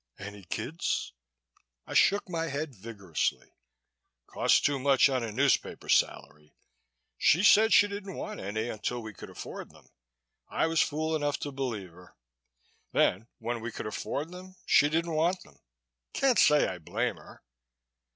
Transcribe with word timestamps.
"Any 0.17 0.45
kids?" 0.45 1.13
I 1.85 1.93
shook 1.93 2.27
my 2.27 2.47
head 2.47 2.73
vigorously. 2.73 3.53
"Cost 4.25 4.65
too 4.65 4.79
much 4.79 5.09
on 5.09 5.21
a 5.21 5.31
newspaper 5.31 5.89
salary. 5.89 6.55
She 7.19 7.43
said 7.43 7.71
she 7.71 7.87
didn't 7.87 8.15
want 8.15 8.39
any 8.39 8.67
until 8.67 9.03
we 9.03 9.13
could 9.13 9.29
afford 9.29 9.69
them. 9.69 9.89
I 10.49 10.65
was 10.65 10.81
fool 10.81 11.15
enough 11.15 11.37
to 11.41 11.51
believe 11.51 11.91
her. 11.91 12.15
Then 12.91 13.27
when 13.37 13.61
we 13.61 13.71
could 13.71 13.85
afford 13.85 14.31
them 14.31 14.55
she 14.65 14.89
didn't 14.89 15.13
want 15.13 15.43
them. 15.43 15.59
Can't 16.13 16.39
say 16.39 16.67
I 16.67 16.79
blame 16.79 17.17
her." 17.17 17.43